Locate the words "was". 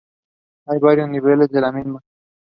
0.77-0.95